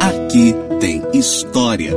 Aqui 0.00 0.54
tem 0.80 1.02
história. 1.12 1.92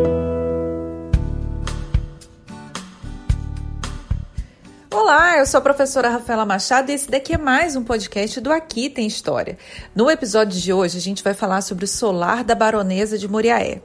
Olá, 4.92 5.38
eu 5.38 5.46
sou 5.46 5.60
a 5.60 5.62
professora 5.62 6.10
Rafaela 6.10 6.46
Machado 6.46 6.92
e 6.92 6.94
esse 6.94 7.10
daqui 7.10 7.36
é 7.36 7.38
mais 7.38 7.78
um 7.78 7.84
podcast 7.86 8.42
do 8.42 8.52
Aqui 8.52 8.90
Tem 8.90 9.08
História. 9.08 9.58
No 9.96 10.12
episódio 10.12 10.60
de 10.60 10.74
hoje, 10.74 10.98
a 10.98 11.02
gente 11.02 11.24
vai 11.24 11.34
falar 11.34 11.61
sobre 11.61 11.86
o 11.86 11.88
solar 11.88 12.43
da 12.43 12.54
Baronesa 12.54 13.17
de 13.17 13.29
Moriaé. 13.29 13.79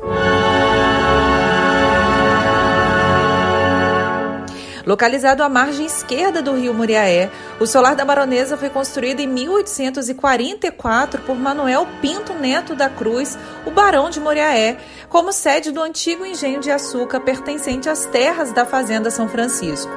Localizado 4.91 5.45
à 5.45 5.48
margem 5.48 5.86
esquerda 5.86 6.43
do 6.43 6.52
rio 6.52 6.75
Muriaé, 6.75 7.30
o 7.61 7.66
solar 7.66 7.95
da 7.95 8.04
Baronesa 8.04 8.56
foi 8.56 8.68
construído 8.68 9.20
em 9.20 9.27
1844 9.29 11.23
por 11.23 11.36
Manuel 11.36 11.86
Pinto 12.02 12.34
Neto 12.34 12.74
da 12.74 12.88
Cruz, 12.88 13.38
o 13.64 13.70
Barão 13.70 14.11
de 14.11 14.19
Muriaé, 14.19 14.78
como 15.09 15.33
sede 15.33 15.70
do 15.70 15.80
antigo 15.80 16.27
engenho 16.27 16.59
de 16.59 16.73
açúcar 16.73 17.20
pertencente 17.20 17.88
às 17.88 18.05
terras 18.06 18.52
da 18.52 18.66
Fazenda 18.66 19.12
São 19.12 19.28
Francisco. 19.28 19.92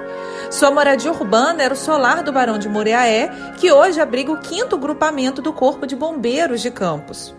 Sua 0.52 0.70
moradia 0.70 1.12
urbana 1.12 1.64
era 1.64 1.73
o 1.73 1.78
solar 1.78 2.22
do 2.22 2.31
Barão 2.31 2.59
de 2.59 2.70
Muriaé, 2.70 3.31
que 3.58 3.72
hoje 3.72 4.00
abriga 4.00 4.31
o 4.31 4.41
quinto 4.41 4.78
grupamento 4.78 5.41
do 5.41 5.52
Corpo 5.52 5.88
de 5.88 5.95
Bombeiros 5.95 6.62
de 6.62 6.70
Campos. 6.70 7.34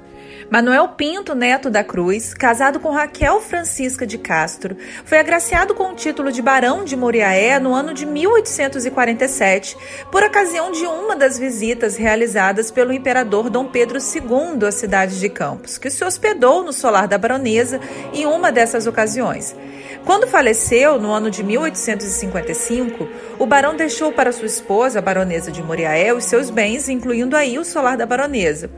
Manuel 0.51 0.89
Pinto 0.89 1.35
Neto 1.35 1.71
da 1.71 1.83
Cruz, 1.83 2.35
casado 2.35 2.79
com 2.79 2.91
Raquel 2.91 3.41
Francisca 3.41 4.07
de 4.07 4.19
Castro, 4.19 4.77
foi 5.05 5.19
agraciado 5.19 5.75
com 5.75 5.91
o 5.91 5.95
título 5.95 6.31
de 6.31 6.43
Barão 6.43 6.85
de 6.85 6.97
Moriaé 6.97 7.59
no 7.59 7.75
ano 7.75 7.95
de 7.95 8.05
1847, 8.05 9.77
por 10.13 10.23
ocasião 10.23 10.71
de 10.71 10.85
uma 10.85 11.17
das 11.17 11.39
visitas 11.39 11.97
realizadas 11.97 12.71
pelo 12.71 12.93
imperador 12.93 13.49
Dom 13.49 13.67
Pedro 13.67 13.99
II 13.99 14.67
à 14.67 14.73
cidade 14.73 15.19
de 15.19 15.29
Campos, 15.29 15.79
que 15.79 15.91
se 15.91 16.05
hospedou 16.05 16.63
no 16.63 16.73
solar 16.73 17.09
da 17.09 17.19
baronesa 17.19 17.81
em 18.13 18.27
uma 18.27 18.53
dessas 18.53 18.87
ocasiões. 18.87 19.57
Quando 20.05 20.27
faleceu, 20.27 21.01
no 21.01 21.11
ano 21.11 21.31
de 21.31 21.43
1855, 21.43 23.09
o 23.39 23.47
barão 23.47 23.75
deixou 23.75 24.13
para 24.13 24.33
sua 24.33 24.47
esposa, 24.47 24.99
a 24.99 25.03
baronesa 25.03 25.51
de 25.51 25.63
Moriaé, 25.63 26.13
os 26.13 26.25
seus 26.25 26.51
bens, 26.51 26.91
incluindo 26.91 27.35
aí 27.35 27.59
o 27.59 27.65
solar 27.65 27.97
da 27.97 28.05
baronesa. 28.05 28.71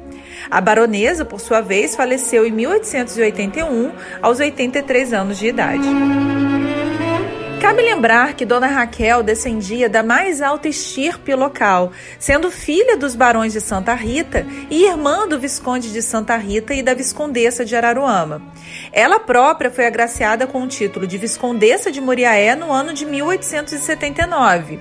A 0.49 0.61
baronesa, 0.61 1.25
por 1.25 1.41
sua 1.41 1.61
vez, 1.61 1.97
faleceu 1.97 2.47
em 2.47 2.53
1881, 2.53 3.93
aos 4.23 4.39
83 4.39 5.13
anos 5.13 5.39
de 5.39 5.49
idade. 5.49 5.89
Cabe 7.67 7.83
lembrar 7.83 8.35
que 8.35 8.47
Dona 8.47 8.69
Raquel 8.69 9.25
descendia 9.25 9.89
da 9.89 10.01
mais 10.01 10.41
alta 10.41 10.69
estirpe 10.69 11.35
local, 11.35 11.91
sendo 12.17 12.49
filha 12.49 12.97
dos 12.97 13.17
barões 13.17 13.53
de 13.53 13.61
Santa 13.61 13.93
Rita 13.93 14.47
e 14.71 14.85
irmã 14.85 15.27
do 15.27 15.37
Visconde 15.37 15.93
de 15.93 16.01
Santa 16.01 16.37
Rita 16.37 16.73
e 16.75 16.81
da 16.81 16.95
Viscondessa 16.95 17.65
de 17.65 17.75
Araruama. 17.75 18.41
Ela 18.93 19.19
própria 19.19 19.69
foi 19.69 19.85
agraciada 19.85 20.47
com 20.47 20.63
o 20.63 20.69
título 20.69 21.09
de 21.09 21.19
Viscondessa 21.19 21.91
de 21.91 22.01
Moriaé 22.01 22.55
no 22.55 22.73
ano 22.73 22.93
de 22.93 23.05
1879. 23.05 24.79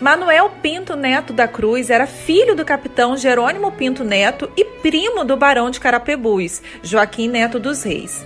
Manuel 0.00 0.48
Pinto 0.62 0.94
Neto 0.94 1.32
da 1.32 1.48
Cruz 1.48 1.90
era 1.90 2.06
filho 2.06 2.54
do 2.54 2.64
capitão 2.64 3.16
Jerônimo 3.16 3.72
Pinto 3.72 4.04
Neto 4.04 4.48
e 4.56 4.64
primo 4.64 5.24
do 5.24 5.36
barão 5.36 5.70
de 5.70 5.80
Carapebus, 5.80 6.62
Joaquim 6.84 7.26
Neto 7.26 7.58
dos 7.58 7.82
Reis. 7.82 8.24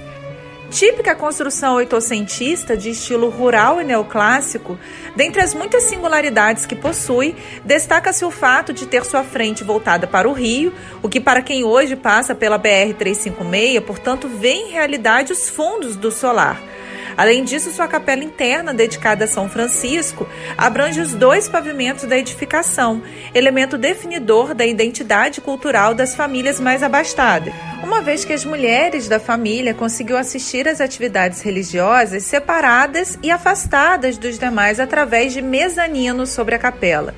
Típica 0.73 1.15
construção 1.15 1.75
oitocentista 1.75 2.75
de 2.75 2.89
estilo 2.89 3.29
rural 3.29 3.79
e 3.79 3.85
neoclássico, 3.85 4.79
dentre 5.15 5.43
as 5.43 5.53
muitas 5.53 5.83
singularidades 5.83 6.65
que 6.65 6.75
possui, 6.75 7.37
destaca-se 7.63 8.25
o 8.25 8.31
fato 8.31 8.73
de 8.73 8.87
ter 8.87 9.05
sua 9.05 9.23
frente 9.23 9.63
voltada 9.63 10.07
para 10.07 10.27
o 10.27 10.33
rio, 10.33 10.73
o 11.03 11.11
que 11.11 11.21
para 11.21 11.43
quem 11.43 11.63
hoje 11.63 11.95
passa 11.95 12.35
pela 12.35 12.59
BR-356, 12.59 13.83
portanto, 13.83 14.27
vê 14.27 14.53
em 14.53 14.71
realidade 14.71 15.31
os 15.31 15.47
fundos 15.47 15.95
do 15.95 16.11
solar 16.11 16.72
Além 17.17 17.45
disso, 17.45 17.71
sua 17.73 17.89
capela 17.89 18.25
interna, 18.25 18.73
dedicada 18.73 19.25
a 19.25 19.29
São 19.29 19.49
Francisco, 19.49 20.29
abrange 20.57 21.01
os 21.01 21.15
dois 21.15 21.49
pavimentos 21.49 22.05
da 22.05 22.17
edificação, 22.17 23.03
elemento 23.35 23.77
definidor 23.77 24.55
da 24.55 24.65
identidade 24.65 25.41
cultural 25.41 25.95
das 25.95 26.15
famílias 26.15 26.59
mais 26.59 26.83
abastadas, 26.83 27.53
uma 27.83 28.01
vez 28.01 28.25
que 28.25 28.33
as 28.33 28.45
mulheres 28.45 29.09
da 29.09 29.21
família 29.21 29.75
conseguiu 29.75 30.17
assistir 30.17 30.69
às 30.69 30.81
atividades 30.81 31.43
religiosas 31.43 32.25
separadas 32.25 33.19
e 33.23 33.31
afastadas 33.31 34.17
dos 34.17 34.39
demais 34.39 34.81
através 34.81 35.33
de 35.33 35.43
mezaninos 35.43 36.31
sobre 36.31 36.55
a 36.55 36.59
capela. 36.59 37.15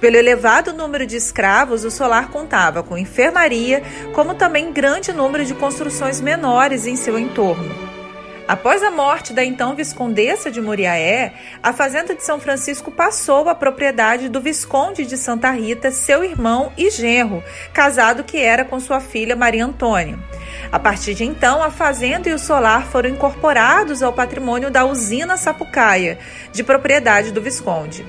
Pelo 0.00 0.16
elevado 0.16 0.72
número 0.72 1.06
de 1.06 1.14
escravos, 1.14 1.84
o 1.84 1.90
solar 1.90 2.28
contava 2.28 2.82
com 2.82 2.98
enfermaria, 2.98 3.84
como 4.12 4.34
também 4.34 4.72
grande 4.72 5.12
número 5.12 5.44
de 5.44 5.54
construções 5.54 6.20
menores 6.20 6.88
em 6.88 6.96
seu 6.96 7.16
entorno. 7.16 7.91
Após 8.46 8.82
a 8.82 8.90
morte 8.90 9.32
da 9.32 9.44
então 9.44 9.74
Viscondessa 9.74 10.50
de 10.50 10.60
Moriaé, 10.60 11.32
a 11.62 11.72
Fazenda 11.72 12.14
de 12.14 12.24
São 12.24 12.40
Francisco 12.40 12.90
passou 12.90 13.48
à 13.48 13.54
propriedade 13.54 14.28
do 14.28 14.40
Visconde 14.40 15.06
de 15.06 15.16
Santa 15.16 15.50
Rita, 15.52 15.90
seu 15.90 16.24
irmão 16.24 16.72
e 16.76 16.90
genro, 16.90 17.42
casado 17.72 18.24
que 18.24 18.38
era 18.38 18.64
com 18.64 18.80
sua 18.80 19.00
filha 19.00 19.36
Maria 19.36 19.64
Antônia. 19.64 20.18
A 20.70 20.78
partir 20.78 21.14
de 21.14 21.24
então, 21.24 21.62
a 21.62 21.70
fazenda 21.70 22.28
e 22.28 22.32
o 22.32 22.38
solar 22.38 22.86
foram 22.86 23.10
incorporados 23.10 24.02
ao 24.02 24.12
patrimônio 24.12 24.70
da 24.70 24.84
usina 24.84 25.36
Sapucaia, 25.36 26.18
de 26.52 26.64
propriedade 26.64 27.30
do 27.30 27.40
Visconde. 27.40 28.04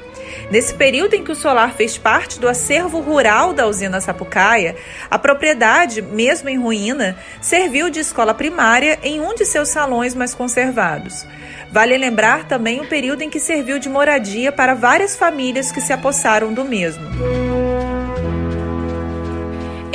Nesse 0.50 0.74
período 0.74 1.14
em 1.14 1.24
que 1.24 1.32
o 1.32 1.36
solar 1.36 1.74
fez 1.74 1.98
parte 1.98 2.40
do 2.40 2.48
acervo 2.48 3.00
rural 3.00 3.54
da 3.54 3.68
usina 3.68 4.02
Sapucaia, 4.02 4.76
a 5.10 5.18
propriedade, 5.18 6.02
mesmo 6.02 6.50
em 6.50 6.58
ruína, 6.58 7.18
serviu 7.42 7.90
de 7.90 8.00
escola 8.00 8.34
primária 8.34 9.00
em 9.04 9.20
um 9.20 9.34
de 9.34 9.46
seus 9.46 9.70
salões 9.70 10.14
mais 10.14 10.34
conservados. 10.34 11.26
Vale 11.72 11.98
lembrar 11.98 12.48
também 12.48 12.80
o 12.82 12.88
período 12.88 13.24
em 13.24 13.30
que 13.30 13.40
serviu 13.40 13.80
de 13.80 13.90
moradia 13.90 14.52
para 14.52 14.76
várias 14.76 15.16
famílias 15.16 15.72
que 15.72 15.82
se 15.82 15.92
apossaram 15.92 16.54
do 16.54 16.64
mesmo. 16.64 17.04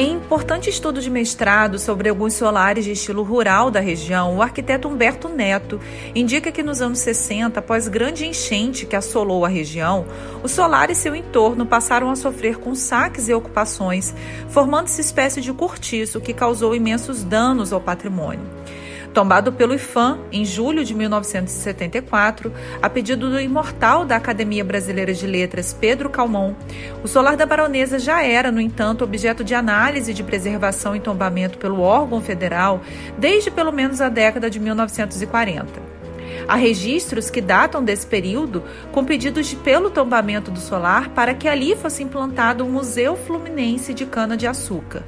Em 0.01 0.13
importante 0.13 0.71
estudo 0.71 1.03
de 1.03 1.11
mestrado 1.11 1.77
sobre 1.77 2.09
alguns 2.09 2.35
solares 2.35 2.85
de 2.85 2.93
estilo 2.93 3.25
rural 3.25 3.69
da 3.69 3.81
região, 3.81 4.37
o 4.37 4.43
arquiteto 4.43 4.87
Humberto 4.87 5.29
Neto 5.29 5.81
indica 6.15 6.53
que 6.53 6.63
nos 6.63 6.81
anos 6.81 7.01
60, 7.01 7.59
após 7.59 7.89
grande 7.89 8.25
enchente 8.25 8.87
que 8.87 8.95
assolou 8.95 9.45
a 9.45 9.49
região, 9.49 10.07
o 10.41 10.47
solar 10.47 10.89
e 10.89 10.95
seu 10.95 11.17
entorno 11.17 11.67
passaram 11.67 12.11
a 12.11 12.15
sofrer 12.15 12.59
com 12.59 12.77
saques 12.77 13.29
e 13.29 13.35
ocupações, 13.35 14.15
formando-se 14.51 15.01
espécie 15.01 15.41
de 15.41 15.53
cortiço 15.53 16.21
que 16.21 16.33
causou 16.33 16.77
imensos 16.77 17.25
danos 17.25 17.73
ao 17.73 17.81
patrimônio. 17.81 18.47
Tombado 19.19 19.53
pelo 19.53 19.75
IFAM 19.75 20.21
em 20.31 20.45
julho 20.45 20.85
de 20.85 20.95
1974, 20.95 22.53
a 22.81 22.89
pedido 22.89 23.29
do 23.29 23.41
imortal 23.41 24.05
da 24.05 24.15
Academia 24.15 24.65
Brasileira 24.65 25.13
de 25.13 25.27
Letras, 25.27 25.73
Pedro 25.73 26.09
Calmon, 26.09 26.55
o 27.03 27.09
solar 27.09 27.37
da 27.37 27.45
baronesa 27.45 27.99
já 27.99 28.23
era, 28.23 28.53
no 28.53 28.61
entanto, 28.61 29.03
objeto 29.03 29.43
de 29.43 29.57
análise 29.57 30.15
de 30.15 30.23
preservação 30.23 30.95
e 30.95 31.01
tombamento 31.01 31.59
pelo 31.59 31.81
órgão 31.81 32.21
federal 32.21 32.81
desde 33.19 33.51
pelo 33.51 33.73
menos 33.73 34.01
a 34.01 34.09
década 34.09 34.49
de 34.49 34.61
1940. 34.61 35.67
Há 36.47 36.55
registros 36.55 37.29
que 37.29 37.41
datam 37.41 37.83
desse 37.83 38.07
período 38.07 38.63
com 38.93 39.05
pedidos 39.05 39.49
de 39.49 39.57
pelo 39.57 39.91
tombamento 39.91 40.49
do 40.49 40.61
solar 40.61 41.09
para 41.09 41.35
que 41.35 41.49
ali 41.49 41.75
fosse 41.75 42.05
implantado 42.05 42.65
um 42.65 42.71
Museu 42.71 43.17
Fluminense 43.17 43.93
de 43.93 44.07
Cana-de-Açúcar. 44.07 45.03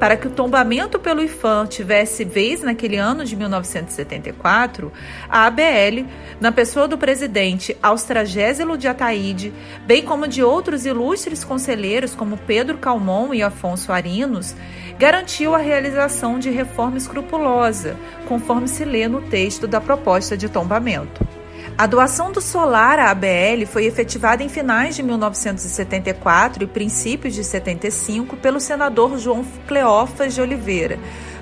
Para 0.00 0.16
que 0.16 0.26
o 0.26 0.30
tombamento 0.30 0.98
pelo 0.98 1.22
IFAM 1.22 1.66
tivesse 1.66 2.24
vez 2.24 2.62
naquele 2.62 2.96
ano 2.96 3.22
de 3.22 3.36
1974, 3.36 4.90
a 5.28 5.44
ABL, 5.44 6.06
na 6.40 6.50
pessoa 6.50 6.88
do 6.88 6.96
presidente 6.96 7.76
Austragésilo 7.82 8.78
de 8.78 8.88
Ataíde, 8.88 9.52
bem 9.84 10.02
como 10.02 10.26
de 10.26 10.42
outros 10.42 10.86
ilustres 10.86 11.44
conselheiros 11.44 12.14
como 12.14 12.38
Pedro 12.38 12.78
Calmon 12.78 13.34
e 13.34 13.42
Afonso 13.42 13.92
Arinos, 13.92 14.56
garantiu 14.98 15.54
a 15.54 15.58
realização 15.58 16.38
de 16.38 16.48
reforma 16.48 16.96
escrupulosa, 16.96 17.94
conforme 18.26 18.68
se 18.68 18.86
lê 18.86 19.06
no 19.06 19.20
texto 19.20 19.68
da 19.68 19.82
proposta 19.82 20.34
de 20.34 20.48
tombamento. 20.48 21.39
A 21.76 21.86
doação 21.86 22.30
do 22.30 22.40
solar 22.40 22.98
à 22.98 23.10
ABL 23.10 23.66
foi 23.66 23.86
efetivada 23.86 24.42
em 24.42 24.48
finais 24.48 24.96
de 24.96 25.02
1974 25.02 26.64
e 26.64 26.66
princípios 26.66 27.34
de 27.34 27.42
75 27.42 28.36
pelo 28.36 28.60
senador 28.60 29.18
João 29.18 29.44
Cleófas 29.66 30.34
de 30.34 30.42
Oliveira, 30.42 30.98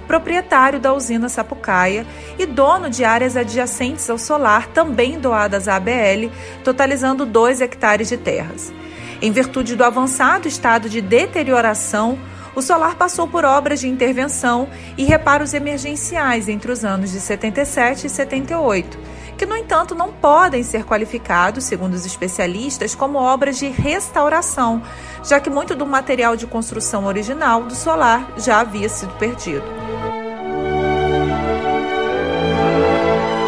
proprietário 0.07 0.79
da 0.79 0.95
usina 0.95 1.29
Sapucaia 1.29 2.07
e 2.39 2.47
dono 2.47 2.89
de 2.89 3.05
áreas 3.05 3.37
adjacentes 3.37 4.09
ao 4.09 4.17
solar, 4.17 4.69
também 4.69 5.19
doadas 5.19 5.67
à 5.67 5.77
ABL, 5.77 6.31
totalizando 6.63 7.27
2 7.27 7.61
hectares 7.61 8.09
de 8.09 8.17
terras. 8.17 8.73
Em 9.21 9.33
virtude 9.33 9.75
do 9.75 9.83
avançado 9.83 10.47
estado 10.47 10.89
de 10.89 11.01
deterioração, 11.01 12.17
o 12.55 12.63
solar 12.63 12.95
passou 12.95 13.27
por 13.27 13.45
obras 13.45 13.81
de 13.81 13.89
intervenção 13.89 14.69
e 14.97 15.05
reparos 15.05 15.53
emergenciais 15.53 16.49
entre 16.49 16.71
os 16.71 16.85
anos 16.85 17.11
de 17.11 17.21
77 17.21 18.07
e 18.07 18.11
78 18.11 18.99
que, 19.39 19.47
no 19.47 19.57
entanto, 19.57 19.95
não 19.95 20.13
podem 20.13 20.65
ser 20.65 20.85
qualificados, 20.85 21.63
segundo 21.65 21.95
os 21.95 22.05
especialistas, 22.05 22.97
como 22.97 23.19
obras 23.19 23.57
de 23.57 23.69
restauração, 23.69 24.83
já 25.25 25.39
que 25.39 25.49
muito 25.49 25.77
do 25.77 25.87
material 25.87 26.37
de 26.37 26.47
construção 26.47 27.05
original 27.05 27.63
do 27.63 27.75
solar 27.75 28.33
já 28.37 28.59
havia 28.59 28.89
sido 28.89 29.15
perdido. 29.15 29.65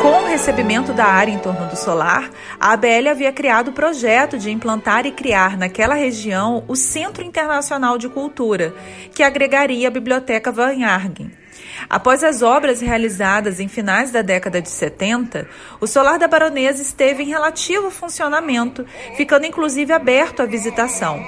Com 0.00 0.22
o 0.22 0.26
recebimento 0.28 0.92
da 0.92 1.06
área 1.06 1.32
em 1.32 1.38
torno 1.38 1.66
do 1.66 1.76
solar, 1.76 2.30
a 2.58 2.72
ABL 2.72 3.08
havia 3.10 3.32
criado 3.32 3.68
o 3.68 3.72
projeto 3.72 4.38
de 4.38 4.50
implantar 4.50 5.06
e 5.06 5.10
criar 5.10 5.58
naquela 5.58 5.94
região 5.94 6.62
o 6.68 6.76
Centro 6.76 7.24
Internacional 7.24 7.98
de 7.98 8.08
Cultura, 8.08 8.72
que 9.12 9.24
agregaria 9.24 9.88
a 9.88 9.90
Biblioteca 9.90 10.52
Van 10.52 10.84
Argen. 10.84 11.39
Após 11.88 12.22
as 12.22 12.42
obras 12.42 12.80
realizadas 12.80 13.60
em 13.60 13.68
finais 13.68 14.10
da 14.10 14.22
década 14.22 14.60
de 14.60 14.68
70, 14.68 15.48
o 15.80 15.86
solar 15.86 16.18
da 16.18 16.28
Baronesa 16.28 16.82
esteve 16.82 17.22
em 17.22 17.26
relativo 17.26 17.90
funcionamento, 17.90 18.84
ficando 19.16 19.46
inclusive 19.46 19.92
aberto 19.92 20.40
à 20.40 20.46
visitação. 20.46 21.24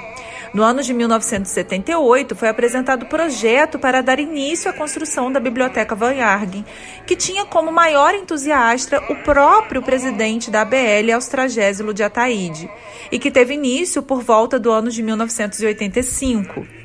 No 0.52 0.62
ano 0.62 0.82
de 0.82 0.93
1978, 0.93 2.37
foi 2.37 2.49
apresentado 2.49 3.04
o 3.04 3.08
projeto 3.08 3.78
para 3.78 4.02
dar 4.02 4.20
início 4.20 4.70
à 4.70 4.75
construção 4.75 5.32
da 5.32 5.40
Biblioteca 5.40 5.94
Van 5.94 6.14
Jargen, 6.14 6.62
que 7.06 7.16
tinha 7.16 7.46
como 7.46 7.72
maior 7.72 8.14
entusiasta 8.14 9.02
o 9.08 9.16
próprio 9.25 9.81
presidente 9.81 10.50
da 10.50 10.60
ABL, 10.60 11.10
Austragésilo 11.14 11.94
de 11.94 12.02
Ataíde, 12.02 12.70
e 13.10 13.19
que 13.19 13.31
teve 13.31 13.55
início 13.55 14.02
por 14.02 14.22
volta 14.22 14.60
do 14.60 14.70
ano 14.70 14.90
de 14.90 15.02
1985. 15.02 16.81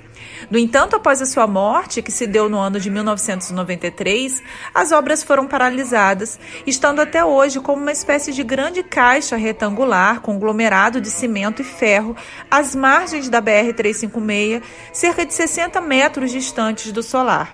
No 0.50 0.58
entanto, 0.58 0.96
após 0.96 1.22
a 1.22 1.26
sua 1.26 1.46
morte, 1.46 2.02
que 2.02 2.12
se 2.12 2.26
deu 2.26 2.48
no 2.48 2.58
ano 2.58 2.80
de 2.80 2.90
1993, 2.90 4.42
as 4.74 4.94
obras 4.94 5.22
foram 5.22 5.46
paralisadas, 5.46 6.40
estando 6.66 7.02
até 7.02 7.24
hoje 7.24 7.60
como 7.60 7.82
uma 7.82 7.92
espécie 7.92 8.32
de 8.32 8.44
grande 8.44 8.82
caixa 8.82 9.36
retangular 9.36 10.22
conglomerado 10.22 11.02
de 11.02 11.10
cimento 11.10 11.62
e 11.62 11.66
ferro 11.66 12.16
às 12.50 12.74
margens 12.74 13.28
da 13.28 13.42
BR-356, 13.42 14.64
cerca 14.94 15.26
de 15.26 15.34
60 15.34 15.82
metros 15.82 16.32
distantes 16.32 16.94
do 16.94 17.04
solar. 17.04 17.54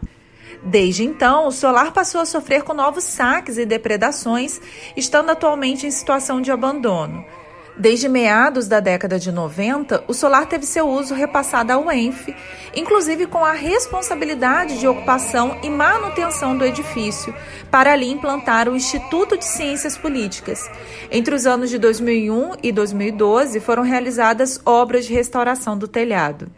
Desde 0.64 1.04
então, 1.04 1.48
o 1.48 1.52
solar 1.52 1.92
passou 1.92 2.22
a 2.22 2.26
sofrer 2.26 2.62
com 2.62 2.74
novos 2.74 3.04
saques 3.04 3.58
e 3.58 3.66
depredações, 3.66 4.62
estando 4.96 5.32
atualmente 5.32 5.88
em 5.88 5.92
situação 5.92 6.40
de 6.40 6.52
abandono. 6.52 7.26
Desde 7.76 8.08
meados 8.08 8.68
da 8.68 8.80
década 8.80 9.18
de 9.18 9.32
90, 9.32 10.04
o 10.08 10.14
solar 10.14 10.46
teve 10.46 10.64
seu 10.64 10.88
uso 10.88 11.16
repassado 11.16 11.74
ao 11.74 11.92
ENF, 11.92 12.34
inclusive 12.76 13.26
com 13.26 13.44
a 13.44 13.52
responsabilidade 13.52 14.80
de 14.80 14.88
ocupação 14.88 15.58
e 15.64 15.70
manutenção 15.72 16.56
do 16.56 16.64
edifício, 16.64 17.34
para 17.72 17.92
ali 17.92 18.12
implantar 18.12 18.70
o 18.70 18.76
Instituto 18.76 19.36
de 19.36 19.46
Ciências 19.46 19.98
Políticas. 19.98 20.70
Entre 21.10 21.34
os 21.34 21.48
anos 21.48 21.72
de 21.72 21.80
2001 21.80 22.58
e 22.62 22.72
2012, 22.72 23.60
foram 23.60 23.82
realizadas 23.82 24.62
obras 24.64 25.06
de 25.08 25.14
restauração 25.14 25.76
do 25.76 25.88
telhado. 25.88 26.52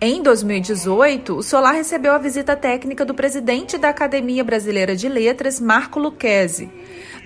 Em 0.00 0.20
2018, 0.20 1.36
o 1.36 1.42
Solar 1.42 1.74
recebeu 1.74 2.12
a 2.12 2.18
visita 2.18 2.54
técnica 2.54 3.04
do 3.04 3.14
presidente 3.14 3.78
da 3.78 3.88
Academia 3.88 4.44
Brasileira 4.44 4.94
de 4.94 5.08
Letras, 5.08 5.58
Marco 5.58 5.98
Lucchesi. 5.98 6.70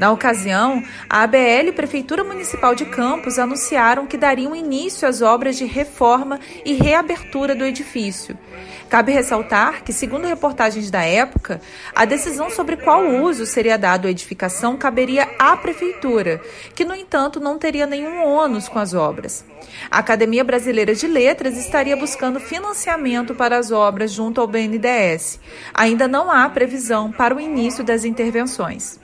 Na 0.01 0.11
ocasião, 0.11 0.83
a 1.11 1.25
ABL 1.25 1.69
e 1.69 1.73
Prefeitura 1.73 2.25
Municipal 2.25 2.75
de 2.75 2.87
Campos 2.87 3.39
anunciaram 3.39 4.07
que 4.07 4.17
dariam 4.17 4.57
início 4.57 5.07
às 5.07 5.21
obras 5.21 5.59
de 5.59 5.67
reforma 5.67 6.41
e 6.65 6.73
reabertura 6.73 7.55
do 7.55 7.67
edifício. 7.67 8.39
Cabe 8.89 9.13
ressaltar 9.13 9.85
que, 9.85 9.93
segundo 9.93 10.27
reportagens 10.27 10.91
da 10.91 11.03
época, 11.03 11.61
a 11.95 12.07
decisão 12.07 12.49
sobre 12.49 12.79
qual 12.79 13.07
uso 13.07 13.45
seria 13.45 13.77
dado 13.77 14.09
à 14.09 14.11
edificação 14.11 14.75
caberia 14.75 15.29
à 15.39 15.55
Prefeitura, 15.55 16.41
que, 16.75 16.87
no 16.87 16.95
entanto, 16.95 17.39
não 17.39 17.59
teria 17.59 17.87
nenhum 17.87 18.25
ônus 18.25 18.71
com 18.71 18.79
as 18.79 18.95
obras. 18.95 19.45
A 19.91 19.99
Academia 19.99 20.43
Brasileira 20.43 20.95
de 20.95 21.07
Letras 21.07 21.59
estaria 21.59 21.95
buscando 21.95 22.41
financiamento 22.41 23.35
para 23.35 23.59
as 23.59 23.71
obras 23.71 24.11
junto 24.11 24.41
ao 24.41 24.47
BNDES. 24.47 25.39
Ainda 25.75 26.09
não 26.09 26.31
há 26.31 26.49
previsão 26.49 27.13
para 27.13 27.37
o 27.37 27.41
início 27.41 27.85
das 27.85 28.07
intervenções. 28.07 28.99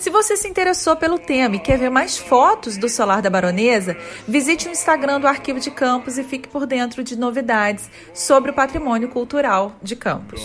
Se 0.00 0.08
você 0.08 0.34
se 0.34 0.48
interessou 0.48 0.96
pelo 0.96 1.18
tema 1.18 1.56
e 1.56 1.58
quer 1.58 1.76
ver 1.76 1.90
mais 1.90 2.16
fotos 2.16 2.78
do 2.78 2.88
Solar 2.88 3.20
da 3.20 3.28
Baronesa, 3.28 3.94
visite 4.26 4.66
o 4.66 4.70
Instagram 4.70 5.20
do 5.20 5.28
Arquivo 5.28 5.60
de 5.60 5.70
Campos 5.70 6.16
e 6.16 6.24
fique 6.24 6.48
por 6.48 6.66
dentro 6.66 7.04
de 7.04 7.18
novidades 7.18 7.90
sobre 8.14 8.50
o 8.50 8.54
patrimônio 8.54 9.10
cultural 9.10 9.76
de 9.82 9.94
Campos. 9.94 10.40